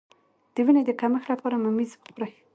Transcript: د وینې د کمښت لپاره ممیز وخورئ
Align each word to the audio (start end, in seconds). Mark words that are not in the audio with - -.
د 0.53 0.55
وینې 0.65 0.81
د 0.85 0.91
کمښت 1.01 1.27
لپاره 1.33 1.55
ممیز 1.65 1.91
وخورئ 1.95 2.33